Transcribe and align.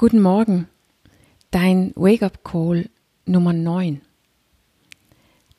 Guten 0.00 0.22
Morgen, 0.22 0.66
dein 1.50 1.92
Wake-up-Call 1.94 2.88
Nummer 3.26 3.52
9. 3.52 4.00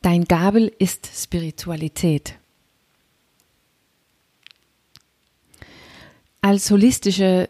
Dein 0.00 0.24
Gabel 0.24 0.72
ist 0.80 1.08
Spiritualität. 1.14 2.34
Als 6.40 6.68
holistischer 6.72 7.48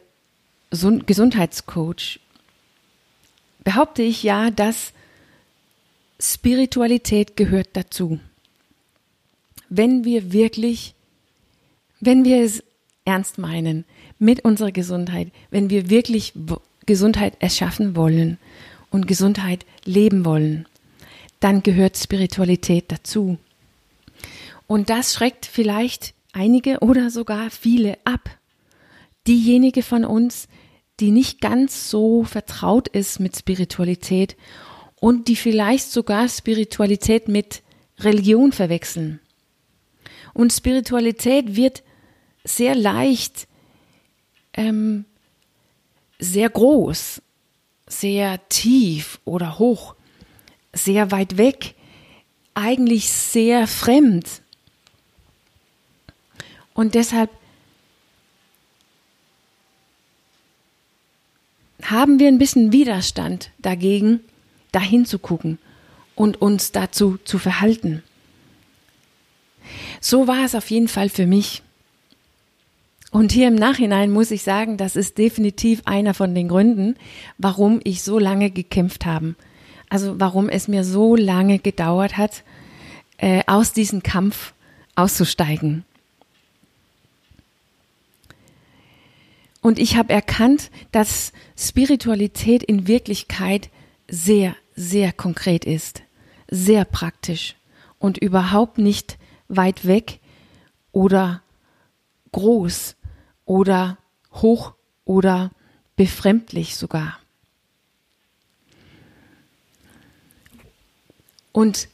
Gesundheitscoach 0.70 2.20
behaupte 3.64 4.02
ich 4.02 4.22
ja, 4.22 4.50
dass 4.50 4.92
Spiritualität 6.20 7.38
gehört 7.38 7.70
dazu. 7.72 8.20
Wenn 9.70 10.04
wir 10.04 10.34
wirklich, 10.34 10.94
wenn 12.00 12.26
wir 12.26 12.42
es 12.42 12.62
ernst 13.06 13.38
meinen 13.38 13.86
mit 14.18 14.44
unserer 14.44 14.72
Gesundheit, 14.72 15.32
wenn 15.50 15.70
wir 15.70 15.88
wirklich 15.88 16.34
Gesundheit 16.86 17.36
erschaffen 17.40 17.96
wollen 17.96 18.38
und 18.90 19.06
Gesundheit 19.06 19.64
leben 19.84 20.24
wollen, 20.24 20.66
dann 21.40 21.62
gehört 21.62 21.96
Spiritualität 21.96 22.92
dazu. 22.92 23.38
Und 24.66 24.90
das 24.90 25.14
schreckt 25.14 25.46
vielleicht 25.46 26.14
einige 26.32 26.80
oder 26.80 27.10
sogar 27.10 27.50
viele 27.50 27.98
ab. 28.04 28.30
Diejenige 29.26 29.82
von 29.82 30.04
uns, 30.04 30.48
die 31.00 31.10
nicht 31.10 31.40
ganz 31.40 31.90
so 31.90 32.24
vertraut 32.24 32.88
ist 32.88 33.20
mit 33.20 33.36
Spiritualität 33.36 34.36
und 35.00 35.28
die 35.28 35.36
vielleicht 35.36 35.90
sogar 35.90 36.28
Spiritualität 36.28 37.28
mit 37.28 37.62
Religion 37.98 38.52
verwechseln. 38.52 39.20
Und 40.34 40.52
Spiritualität 40.52 41.56
wird 41.56 41.82
sehr 42.44 42.74
leicht 42.74 43.48
ähm, 44.54 45.04
sehr 46.22 46.48
groß, 46.50 47.20
sehr 47.88 48.48
tief 48.48 49.18
oder 49.24 49.58
hoch, 49.58 49.96
sehr 50.72 51.10
weit 51.10 51.36
weg, 51.36 51.74
eigentlich 52.54 53.10
sehr 53.10 53.66
fremd. 53.66 54.40
Und 56.74 56.94
deshalb 56.94 57.28
haben 61.82 62.20
wir 62.20 62.28
ein 62.28 62.38
bisschen 62.38 62.70
Widerstand 62.70 63.50
dagegen, 63.58 64.20
dahin 64.70 65.04
zu 65.04 65.18
gucken 65.18 65.58
und 66.14 66.40
uns 66.40 66.70
dazu 66.70 67.18
zu 67.24 67.40
verhalten. 67.40 68.04
So 70.00 70.28
war 70.28 70.44
es 70.44 70.54
auf 70.54 70.70
jeden 70.70 70.88
Fall 70.88 71.08
für 71.08 71.26
mich. 71.26 71.62
Und 73.12 73.30
hier 73.30 73.48
im 73.48 73.54
Nachhinein 73.54 74.10
muss 74.10 74.30
ich 74.30 74.42
sagen, 74.42 74.78
das 74.78 74.96
ist 74.96 75.18
definitiv 75.18 75.82
einer 75.84 76.14
von 76.14 76.34
den 76.34 76.48
Gründen, 76.48 76.96
warum 77.36 77.78
ich 77.84 78.02
so 78.02 78.18
lange 78.18 78.50
gekämpft 78.50 79.04
habe. 79.04 79.34
Also 79.90 80.18
warum 80.18 80.48
es 80.48 80.66
mir 80.66 80.82
so 80.82 81.14
lange 81.14 81.58
gedauert 81.58 82.16
hat, 82.16 82.42
äh, 83.18 83.42
aus 83.46 83.74
diesem 83.74 84.02
Kampf 84.02 84.54
auszusteigen. 84.94 85.84
Und 89.60 89.78
ich 89.78 89.98
habe 89.98 90.14
erkannt, 90.14 90.70
dass 90.90 91.34
Spiritualität 91.54 92.62
in 92.62 92.88
Wirklichkeit 92.88 93.68
sehr, 94.08 94.56
sehr 94.74 95.12
konkret 95.12 95.66
ist, 95.66 96.00
sehr 96.50 96.86
praktisch 96.86 97.56
und 97.98 98.16
überhaupt 98.16 98.78
nicht 98.78 99.18
weit 99.48 99.86
weg 99.86 100.18
oder 100.92 101.42
groß 102.32 102.96
oder 103.52 103.98
hoch 104.32 104.72
oder 105.04 105.50
befremdlich 105.94 106.76
sogar. 106.76 107.18
Und 111.52 111.88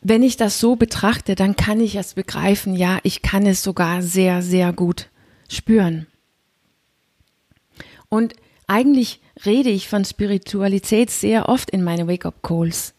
wenn 0.00 0.22
ich 0.22 0.36
das 0.36 0.60
so 0.60 0.76
betrachte, 0.76 1.34
dann 1.34 1.56
kann 1.56 1.80
ich 1.80 1.96
es 1.96 2.14
begreifen, 2.14 2.76
ja, 2.76 3.00
ich 3.02 3.22
kann 3.22 3.44
es 3.44 3.64
sogar 3.64 4.02
sehr, 4.02 4.40
sehr 4.40 4.72
gut 4.72 5.08
spüren. 5.48 6.06
Und 8.08 8.34
eigentlich 8.68 9.20
rede 9.44 9.70
ich 9.70 9.88
von 9.88 10.04
Spiritualität 10.04 11.10
sehr 11.10 11.48
oft 11.48 11.70
in 11.70 11.82
meine 11.82 12.06
Wake-up-Calls. 12.06 12.94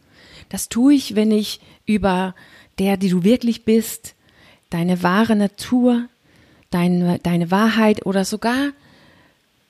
Das 0.49 0.67
tue 0.67 0.95
ich, 0.95 1.15
wenn 1.15 1.31
ich 1.31 1.61
über 1.85 2.35
der, 2.77 2.97
die 2.97 3.09
du 3.09 3.23
wirklich 3.23 3.63
bist, 3.63 4.15
deine 4.69 5.01
wahre 5.01 5.37
Natur, 5.37 6.09
deine, 6.69 7.19
deine 7.19 7.51
Wahrheit 7.51 8.05
oder 8.05 8.25
sogar, 8.25 8.71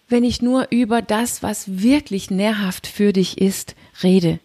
wenn 0.08 0.24
ich 0.24 0.42
nur 0.42 0.68
über 0.72 1.02
das, 1.02 1.44
was 1.44 1.82
wirklich 1.82 2.32
nährhaft 2.32 2.88
für 2.88 3.14
dich 3.14 3.38
ist, 3.40 3.76
rede, 4.04 4.40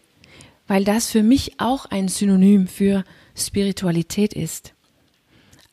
weil 0.67 0.83
das 0.83 1.11
für 1.11 1.23
mich 1.23 1.59
auch 1.59 1.85
ein 1.87 2.07
Synonym 2.07 2.67
für 2.67 3.03
Spiritualität 3.35 4.33
ist. 4.33 4.73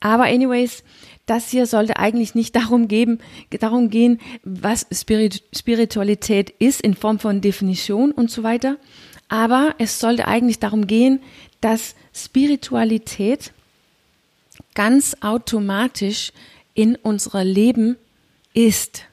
Aber 0.01 0.25
anyways, 0.25 0.83
das 1.27 1.51
hier 1.51 1.67
sollte 1.67 1.99
eigentlich 1.99 2.35
nicht 2.35 2.57
darum, 2.57 2.89
geben, 2.89 3.21
darum 3.51 3.91
gehen, 3.91 4.21
was 4.43 4.87
Spirit, 4.93 5.43
Spiritualität 5.55 6.51
ist 6.51 6.81
in 6.81 6.95
Form 6.95 7.19
von 7.19 7.41
Definition 7.41 8.13
und 8.13 8.31
so 8.31 8.43
weiter. 8.43 8.79
Aber 9.29 9.75
es 9.79 10.01
sollte 10.01 10.27
eigentlich 10.27 10.59
darum 10.59 10.87
gehen, 10.87 11.21
dass 11.61 11.95
Spiritualität 12.13 13.53
ganz 14.75 15.17
automatisch 15.21 16.33
in 16.75 16.97
unser 16.97 17.45
Leben 17.45 17.97
ist. 18.55 19.05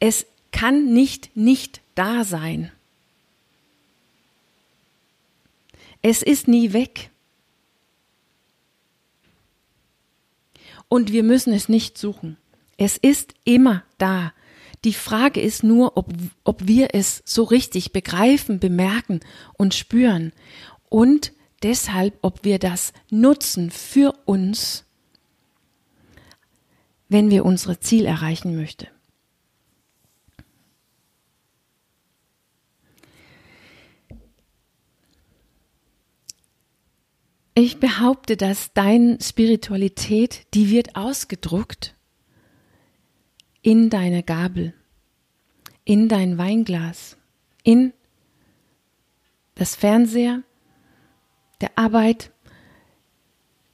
Es 0.00 0.26
kann 0.52 0.92
nicht 0.92 1.36
nicht 1.36 1.80
da 1.94 2.24
sein. 2.24 2.70
Es 6.02 6.22
ist 6.22 6.48
nie 6.48 6.72
weg. 6.72 7.10
Und 10.88 11.12
wir 11.12 11.22
müssen 11.22 11.52
es 11.52 11.68
nicht 11.68 11.96
suchen. 11.96 12.36
Es 12.76 12.98
ist 12.98 13.34
immer 13.44 13.84
da. 13.98 14.32
Die 14.84 14.92
Frage 14.92 15.40
ist 15.40 15.62
nur, 15.64 15.96
ob, 15.96 16.12
ob 16.44 16.66
wir 16.66 16.88
es 16.92 17.22
so 17.24 17.44
richtig 17.44 17.92
begreifen, 17.92 18.60
bemerken 18.60 19.20
und 19.54 19.74
spüren. 19.74 20.32
Und 20.90 21.32
deshalb, 21.64 22.16
ob 22.22 22.44
wir 22.44 22.58
das 22.58 22.92
nutzen 23.10 23.70
für 23.70 24.12
uns, 24.26 24.84
wenn 27.08 27.30
wir 27.30 27.44
unsere 27.44 27.80
Ziel 27.80 28.04
erreichen 28.04 28.54
möchten. 28.54 28.86
Ich 37.56 37.78
behaupte, 37.78 38.36
dass 38.36 38.72
deine 38.72 39.18
Spiritualität, 39.20 40.44
die 40.54 40.70
wird 40.70 40.96
ausgedruckt 40.96 41.94
in 43.62 43.90
deine 43.90 44.24
Gabel, 44.24 44.74
in 45.84 46.08
dein 46.08 46.36
Weinglas, 46.36 47.16
in 47.62 47.92
das 49.54 49.76
Fernseher, 49.76 50.42
der 51.64 51.78
Arbeit, 51.78 52.30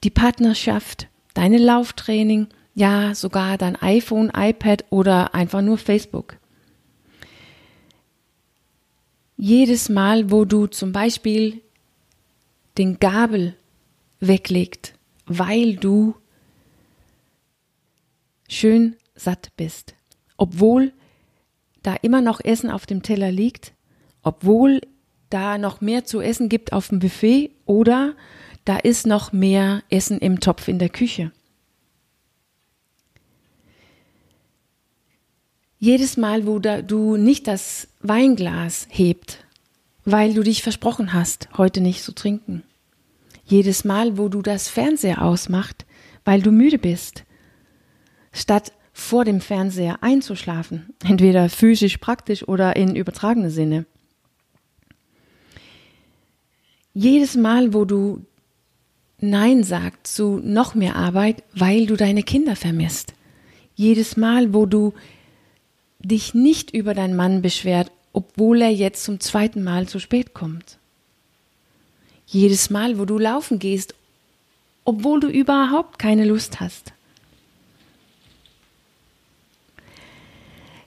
die 0.05 0.09
Partnerschaft, 0.09 1.09
deine 1.33 1.57
Lauftraining, 1.57 2.47
ja 2.73 3.13
sogar 3.15 3.57
dein 3.57 3.75
iPhone, 3.75 4.31
iPad 4.33 4.85
oder 4.91 5.35
einfach 5.35 5.61
nur 5.61 5.77
Facebook. 5.77 6.37
Jedes 9.35 9.89
Mal, 9.89 10.31
wo 10.31 10.45
du 10.45 10.67
zum 10.67 10.93
Beispiel 10.93 11.61
den 12.77 12.97
Gabel 12.97 13.57
weglegst, 14.21 14.93
weil 15.25 15.75
du 15.75 16.15
schön 18.47 18.95
satt 19.15 19.51
bist, 19.57 19.95
obwohl 20.37 20.93
da 21.83 21.95
immer 21.95 22.21
noch 22.21 22.39
Essen 22.39 22.71
auf 22.71 22.85
dem 22.85 23.03
Teller 23.03 23.33
liegt, 23.33 23.73
obwohl 24.23 24.79
da 25.33 25.57
noch 25.57 25.81
mehr 25.81 26.05
zu 26.05 26.21
essen 26.21 26.49
gibt 26.49 26.73
auf 26.73 26.89
dem 26.89 26.99
Buffet 26.99 27.51
oder 27.65 28.15
da 28.65 28.77
ist 28.77 29.07
noch 29.07 29.31
mehr 29.31 29.83
Essen 29.89 30.19
im 30.19 30.39
Topf 30.39 30.67
in 30.67 30.79
der 30.79 30.89
Küche. 30.89 31.31
Jedes 35.79 36.15
Mal, 36.15 36.45
wo 36.45 36.59
du 36.59 37.17
nicht 37.17 37.47
das 37.47 37.87
Weinglas 38.01 38.87
hebt, 38.91 39.43
weil 40.05 40.35
du 40.35 40.43
dich 40.43 40.61
versprochen 40.61 41.13
hast, 41.13 41.49
heute 41.57 41.81
nicht 41.81 42.03
zu 42.03 42.13
trinken. 42.13 42.61
Jedes 43.45 43.83
Mal, 43.83 44.17
wo 44.17 44.29
du 44.29 44.43
das 44.43 44.67
Fernseher 44.67 45.23
ausmacht, 45.23 45.87
weil 46.23 46.43
du 46.43 46.51
müde 46.51 46.77
bist, 46.77 47.23
statt 48.31 48.73
vor 48.93 49.25
dem 49.25 49.41
Fernseher 49.41 50.03
einzuschlafen, 50.03 50.93
entweder 51.03 51.49
physisch 51.49 51.97
praktisch 51.97 52.47
oder 52.47 52.75
in 52.75 52.95
übertragenem 52.95 53.49
Sinne. 53.49 53.85
Jedes 56.93 57.35
Mal, 57.35 57.73
wo 57.73 57.85
du 57.85 58.25
Nein 59.19 59.63
sagst 59.63 60.15
zu 60.15 60.41
noch 60.43 60.73
mehr 60.75 60.95
Arbeit, 60.95 61.43
weil 61.53 61.85
du 61.85 61.95
deine 61.95 62.23
Kinder 62.23 62.55
vermisst, 62.55 63.13
Jedes 63.75 64.17
Mal, 64.17 64.53
wo 64.53 64.65
du 64.65 64.93
dich 65.99 66.33
nicht 66.33 66.71
über 66.71 66.93
deinen 66.93 67.15
Mann 67.15 67.41
beschwert, 67.41 67.91
obwohl 68.13 68.61
er 68.61 68.71
jetzt 68.71 69.03
zum 69.03 69.19
zweiten 69.19 69.63
Mal 69.63 69.87
zu 69.87 69.99
spät 69.99 70.33
kommt. 70.33 70.77
Jedes 72.27 72.69
Mal, 72.69 72.99
wo 72.99 73.05
du 73.05 73.17
laufen 73.17 73.59
gehst, 73.59 73.95
obwohl 74.83 75.19
du 75.19 75.29
überhaupt 75.29 75.99
keine 75.99 76.25
Lust 76.25 76.59
hast. 76.59 76.93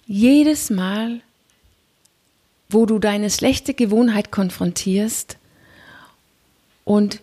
Jedes 0.06 0.70
Mal, 0.70 1.20
wo 2.68 2.86
du 2.86 2.98
deine 2.98 3.30
schlechte 3.30 3.72
Gewohnheit 3.74 4.30
konfrontierst 4.30 5.38
und 6.84 7.20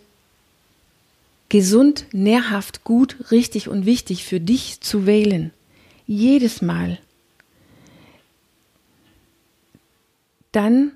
gesund, 1.48 2.06
nährhaft, 2.12 2.84
gut, 2.84 3.30
richtig 3.30 3.68
und 3.68 3.86
wichtig 3.86 4.24
für 4.24 4.40
dich 4.40 4.80
zu 4.80 5.06
wählen. 5.06 5.52
Jedes 6.06 6.62
Mal. 6.62 6.98
Dann 10.50 10.92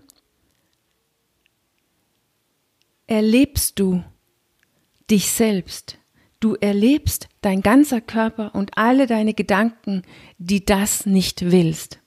erlebst 3.06 3.78
du 3.78 4.02
dich 5.10 5.30
selbst. 5.30 5.98
Du 6.40 6.54
erlebst 6.54 7.28
dein 7.40 7.62
ganzer 7.62 8.00
Körper 8.00 8.54
und 8.54 8.76
alle 8.76 9.06
deine 9.06 9.32
Gedanken, 9.32 10.02
die 10.38 10.64
das 10.64 11.06
nicht 11.06 11.50
willst. 11.50 11.98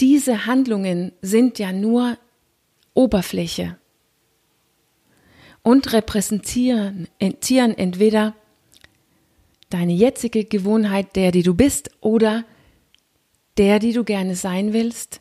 Diese 0.00 0.46
Handlungen 0.46 1.12
sind 1.22 1.58
ja 1.58 1.72
nur 1.72 2.18
Oberfläche 2.94 3.76
und 5.62 5.92
repräsentieren 5.92 7.08
entweder 7.18 8.34
deine 9.70 9.92
jetzige 9.92 10.44
Gewohnheit, 10.44 11.16
der, 11.16 11.32
die 11.32 11.42
du 11.42 11.54
bist, 11.54 11.90
oder 12.00 12.44
der, 13.56 13.78
die 13.78 13.92
du 13.92 14.04
gerne 14.04 14.36
sein 14.36 14.72
willst, 14.72 15.20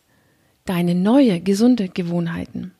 deine 0.65 0.95
neue, 0.95 1.39
gesunde 1.39 1.89
Gewohnheiten. 1.89 2.73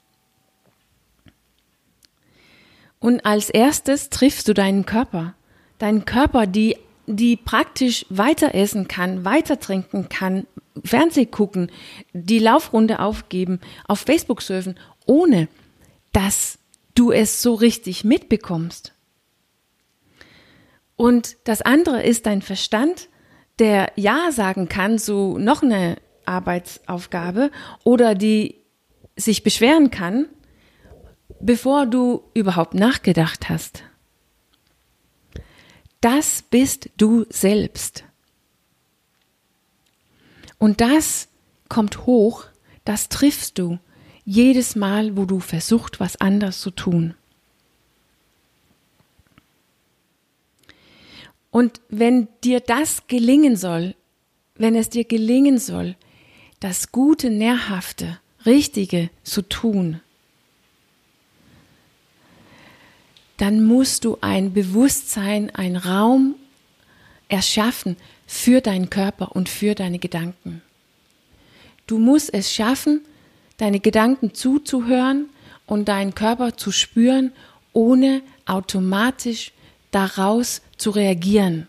Und 2.99 3.25
als 3.25 3.49
erstes 3.49 4.09
triffst 4.09 4.47
du 4.47 4.53
deinen 4.53 4.85
Körper. 4.85 5.35
Deinen 5.77 6.05
Körper, 6.05 6.47
die, 6.47 6.77
die 7.07 7.35
praktisch 7.35 8.05
weiter 8.09 8.55
essen 8.55 8.87
kann, 8.87 9.25
weiter 9.25 9.59
trinken 9.59 10.07
kann, 10.09 10.47
Fernseh 10.83 11.25
gucken, 11.25 11.71
die 12.13 12.39
Laufrunde 12.39 12.99
aufgeben, 12.99 13.59
auf 13.87 13.99
Facebook 13.99 14.41
surfen, 14.41 14.79
ohne 15.05 15.47
dass 16.11 16.57
du 16.95 17.11
es 17.11 17.41
so 17.41 17.53
richtig 17.53 18.03
mitbekommst. 18.03 18.93
Und 20.95 21.37
das 21.43 21.61
andere 21.61 22.03
ist 22.03 22.25
dein 22.25 22.41
Verstand, 22.41 23.09
der 23.59 23.91
Ja 23.95 24.31
sagen 24.31 24.69
kann 24.69 24.99
zu 24.99 25.37
noch 25.37 25.63
eine 25.63 25.97
Arbeitsaufgabe 26.25 27.51
oder 27.83 28.15
die 28.15 28.55
sich 29.15 29.43
beschweren 29.43 29.91
kann, 29.91 30.27
bevor 31.39 31.85
du 31.85 32.23
überhaupt 32.33 32.73
nachgedacht 32.73 33.49
hast. 33.49 33.83
Das 36.01 36.41
bist 36.41 36.89
du 36.97 37.25
selbst. 37.29 38.03
Und 40.63 40.79
das 40.79 41.27
kommt 41.67 42.05
hoch, 42.05 42.45
das 42.85 43.09
triffst 43.09 43.59
du 43.59 43.79
jedes 44.23 44.77
Mal, 44.77 45.17
wo 45.17 45.25
du 45.25 45.41
versuchst, 45.41 45.99
was 45.99 46.15
anders 46.15 46.61
zu 46.61 46.71
tun. 46.71 47.15
Und 51.51 51.81
wenn 51.89 52.29
dir 52.45 52.61
das 52.61 53.07
gelingen 53.07 53.57
soll, 53.57 53.93
wenn 54.55 54.77
es 54.77 54.89
dir 54.89 55.03
gelingen 55.03 55.57
soll, 55.57 55.97
das 56.61 56.93
Gute, 56.93 57.29
Nährhafte, 57.29 58.21
Richtige 58.45 59.09
zu 59.23 59.41
tun, 59.41 59.99
dann 63.35 63.65
musst 63.65 64.05
du 64.05 64.17
ein 64.21 64.53
Bewusstsein, 64.53 65.49
ein 65.49 65.75
Raum 65.75 66.35
erschaffen 67.27 67.97
für 68.27 68.61
deinen 68.61 68.89
Körper 68.89 69.35
und 69.35 69.49
für 69.49 69.75
deine 69.75 69.99
Gedanken. 69.99 70.61
Du 71.87 71.97
musst 71.97 72.33
es 72.33 72.53
schaffen, 72.53 73.01
deine 73.57 73.79
Gedanken 73.79 74.33
zuzuhören 74.33 75.29
und 75.65 75.87
deinen 75.87 76.15
Körper 76.15 76.57
zu 76.57 76.71
spüren, 76.71 77.31
ohne 77.73 78.21
automatisch 78.45 79.51
daraus 79.91 80.61
zu 80.77 80.91
reagieren. 80.91 81.67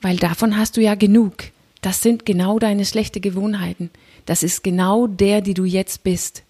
Weil 0.00 0.16
davon 0.16 0.56
hast 0.56 0.76
du 0.76 0.80
ja 0.80 0.94
genug. 0.94 1.34
Das 1.80 2.02
sind 2.02 2.26
genau 2.26 2.58
deine 2.58 2.84
schlechte 2.84 3.20
Gewohnheiten. 3.20 3.90
Das 4.26 4.42
ist 4.42 4.62
genau 4.62 5.06
der, 5.06 5.40
die 5.40 5.54
du 5.54 5.64
jetzt 5.64 6.04
bist. 6.04 6.42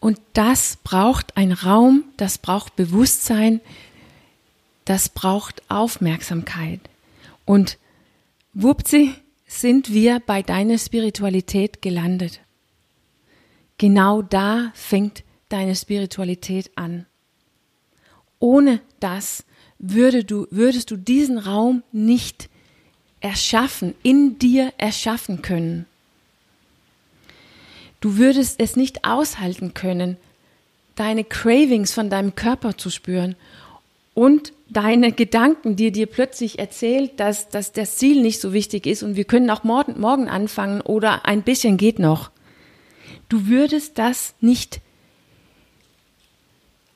Und 0.00 0.18
das 0.32 0.78
braucht 0.82 1.36
ein 1.36 1.52
Raum, 1.52 2.04
das 2.16 2.38
braucht 2.38 2.74
Bewusstsein, 2.74 3.60
das 4.84 5.08
braucht 5.08 5.62
Aufmerksamkeit. 5.68 6.80
Und 7.44 7.78
wupsi 8.54 9.14
sind 9.46 9.92
wir 9.92 10.20
bei 10.20 10.42
deiner 10.42 10.78
Spiritualität 10.78 11.82
gelandet. 11.82 12.40
Genau 13.78 14.22
da 14.22 14.70
fängt 14.74 15.24
deine 15.48 15.74
Spiritualität 15.74 16.70
an. 16.76 17.06
Ohne 18.38 18.80
das 19.00 19.44
würde 19.78 20.24
du, 20.24 20.46
würdest 20.50 20.90
du 20.90 20.96
diesen 20.96 21.38
Raum 21.38 21.82
nicht 21.92 22.48
erschaffen, 23.20 23.94
in 24.02 24.38
dir 24.38 24.72
erschaffen 24.78 25.42
können. 25.42 25.86
Du 28.00 28.16
würdest 28.16 28.60
es 28.60 28.76
nicht 28.76 29.04
aushalten 29.04 29.74
können, 29.74 30.16
deine 30.94 31.24
Cravings 31.24 31.92
von 31.92 32.10
deinem 32.10 32.34
Körper 32.34 32.76
zu 32.76 32.90
spüren 32.90 33.36
und 34.20 34.52
deine 34.68 35.12
Gedanken, 35.12 35.76
die 35.76 35.92
dir 35.92 36.04
plötzlich 36.04 36.58
erzählt, 36.58 37.18
dass, 37.18 37.48
dass 37.48 37.72
das 37.72 37.96
Ziel 37.96 38.20
nicht 38.20 38.38
so 38.38 38.52
wichtig 38.52 38.86
ist 38.86 39.02
und 39.02 39.16
wir 39.16 39.24
können 39.24 39.48
auch 39.48 39.64
morgen, 39.64 39.98
morgen 39.98 40.28
anfangen 40.28 40.82
oder 40.82 41.24
ein 41.24 41.42
bisschen 41.42 41.78
geht 41.78 41.98
noch. 41.98 42.30
Du 43.30 43.46
würdest 43.46 43.96
das 43.96 44.34
nicht 44.42 44.82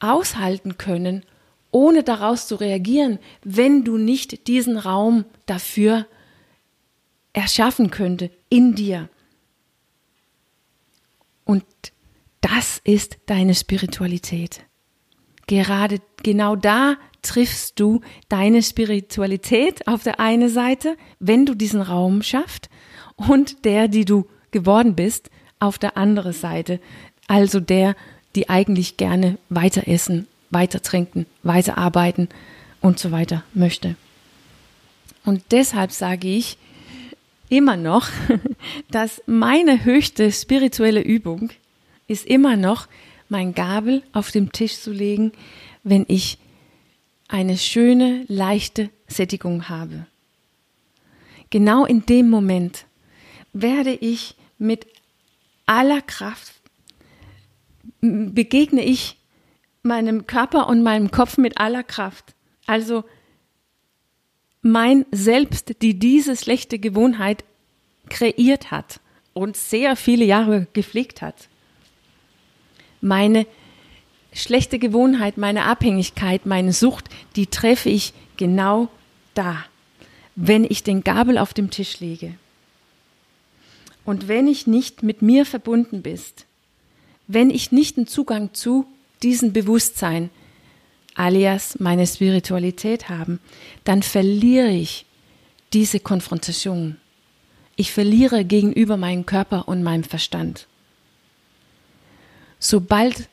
aushalten 0.00 0.76
können, 0.76 1.24
ohne 1.70 2.02
daraus 2.02 2.46
zu 2.46 2.56
reagieren, 2.56 3.18
wenn 3.42 3.84
du 3.84 3.96
nicht 3.96 4.46
diesen 4.46 4.76
Raum 4.76 5.24
dafür 5.46 6.06
erschaffen 7.32 7.90
könnte 7.90 8.30
in 8.50 8.74
dir. 8.74 9.08
Und 11.46 11.64
das 12.42 12.82
ist 12.84 13.16
deine 13.24 13.54
Spiritualität. 13.54 14.60
Gerade 15.46 16.00
genau 16.22 16.56
da 16.56 16.96
triffst 17.22 17.80
du 17.80 18.00
deine 18.28 18.62
Spiritualität 18.62 19.86
auf 19.88 20.02
der 20.02 20.20
einen 20.20 20.48
Seite, 20.48 20.96
wenn 21.18 21.46
du 21.46 21.54
diesen 21.54 21.80
Raum 21.80 22.22
schaffst, 22.22 22.68
und 23.16 23.64
der, 23.64 23.88
die 23.88 24.04
du 24.04 24.26
geworden 24.50 24.94
bist, 24.94 25.30
auf 25.60 25.78
der 25.78 25.96
anderen 25.96 26.32
Seite. 26.32 26.80
Also 27.26 27.60
der, 27.60 27.94
die 28.34 28.50
eigentlich 28.50 28.96
gerne 28.96 29.38
weiter 29.48 29.88
essen, 29.88 30.26
weiter 30.50 30.82
trinken, 30.82 31.26
weiter 31.42 31.78
arbeiten 31.78 32.28
und 32.80 32.98
so 32.98 33.12
weiter 33.12 33.44
möchte. 33.54 33.96
Und 35.24 35.42
deshalb 35.52 35.92
sage 35.92 36.28
ich 36.28 36.58
immer 37.48 37.76
noch, 37.76 38.08
dass 38.90 39.22
meine 39.26 39.84
höchste 39.84 40.32
spirituelle 40.32 41.00
Übung 41.00 41.50
ist 42.08 42.26
immer 42.26 42.56
noch, 42.56 42.88
mein 43.34 43.52
Gabel 43.52 44.04
auf 44.12 44.30
dem 44.30 44.52
Tisch 44.52 44.78
zu 44.78 44.92
legen, 44.92 45.32
wenn 45.82 46.04
ich 46.06 46.38
eine 47.26 47.58
schöne, 47.58 48.24
leichte 48.28 48.90
Sättigung 49.08 49.68
habe. 49.68 50.06
Genau 51.50 51.84
in 51.84 52.06
dem 52.06 52.30
Moment 52.30 52.86
werde 53.52 53.90
ich 53.90 54.36
mit 54.56 54.86
aller 55.66 56.00
Kraft, 56.00 56.54
begegne 58.00 58.84
ich 58.84 59.16
meinem 59.82 60.28
Körper 60.28 60.68
und 60.68 60.84
meinem 60.84 61.10
Kopf 61.10 61.36
mit 61.36 61.58
aller 61.58 61.82
Kraft. 61.82 62.36
Also 62.66 63.02
mein 64.62 65.06
Selbst, 65.10 65.82
die 65.82 65.98
diese 65.98 66.36
schlechte 66.36 66.78
Gewohnheit 66.78 67.42
kreiert 68.08 68.70
hat 68.70 69.00
und 69.32 69.56
sehr 69.56 69.96
viele 69.96 70.24
Jahre 70.24 70.68
gepflegt 70.72 71.20
hat. 71.20 71.48
Meine 73.04 73.46
schlechte 74.32 74.78
Gewohnheit, 74.78 75.36
meine 75.36 75.64
Abhängigkeit, 75.66 76.46
meine 76.46 76.72
Sucht, 76.72 77.10
die 77.36 77.46
treffe 77.46 77.90
ich 77.90 78.14
genau 78.38 78.88
da, 79.34 79.62
wenn 80.36 80.64
ich 80.64 80.82
den 80.82 81.04
Gabel 81.04 81.36
auf 81.36 81.52
dem 81.52 81.68
Tisch 81.70 82.00
lege. 82.00 82.34
Und 84.06 84.26
wenn 84.26 84.48
ich 84.48 84.66
nicht 84.66 85.02
mit 85.02 85.20
mir 85.20 85.44
verbunden 85.44 86.00
bist, 86.00 86.46
wenn 87.26 87.50
ich 87.50 87.72
nicht 87.72 87.98
einen 87.98 88.06
Zugang 88.06 88.54
zu 88.54 88.86
diesem 89.22 89.52
Bewusstsein, 89.52 90.30
alias 91.14 91.78
meine 91.78 92.06
Spiritualität 92.06 93.10
haben, 93.10 93.38
dann 93.84 94.02
verliere 94.02 94.70
ich 94.70 95.04
diese 95.74 96.00
Konfrontation. 96.00 96.96
Ich 97.76 97.92
verliere 97.92 98.46
gegenüber 98.46 98.96
meinem 98.96 99.26
Körper 99.26 99.68
und 99.68 99.82
meinem 99.82 100.04
Verstand. 100.04 100.68
Sobald 102.66 103.28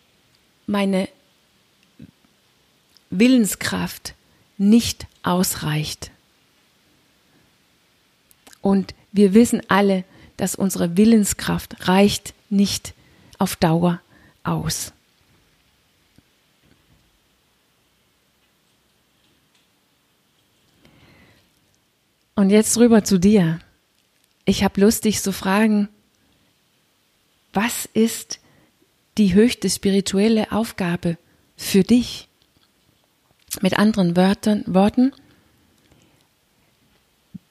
meine 0.68 1.08
Willenskraft 3.12 4.14
nicht 4.58 5.08
ausreicht. 5.24 6.12
Und 8.60 8.94
wir 9.14 9.34
wissen 9.34 9.62
alle, 9.70 10.04
dass 10.36 10.56
unsere 10.56 10.98
Willenskraft 10.98 11.88
reicht 11.88 12.34
nicht 12.50 12.94
auf 13.38 13.56
Dauer 13.56 14.02
aus. 14.44 14.92
Und 22.36 22.50
jetzt 22.50 22.78
rüber 22.78 23.06
zu 23.06 23.18
dir. 23.18 23.62
Ich 24.44 24.66
habe 24.66 24.82
Lust, 24.82 25.06
dich 25.06 25.22
zu 25.22 25.32
fragen, 25.32 25.88
was 27.54 27.86
ist 27.94 28.41
die 29.18 29.34
höchste 29.34 29.70
spirituelle 29.70 30.52
Aufgabe 30.52 31.18
für 31.58 31.84
dich? 31.84 32.28
Mit 33.62 33.78
anderen 33.78 34.16
Wörtern, 34.16 34.64
Worten, 34.68 35.14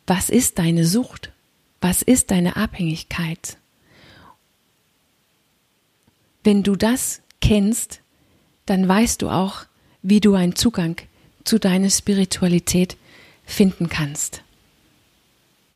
was 0.06 0.30
ist 0.30 0.58
deine 0.58 0.86
Sucht? 0.86 1.32
Was 1.80 2.02
ist 2.02 2.30
deine 2.30 2.56
Abhängigkeit? 2.56 3.58
Wenn 6.42 6.62
du 6.62 6.74
das 6.76 7.22
kennst, 7.40 8.00
dann 8.66 8.88
weißt 8.88 9.22
du 9.22 9.28
auch, 9.28 9.66
wie 10.02 10.20
du 10.20 10.34
einen 10.34 10.56
Zugang 10.56 10.96
zu 11.44 11.58
deiner 11.58 11.90
Spiritualität 11.90 12.96
finden 13.44 13.88
kannst. 13.88 14.42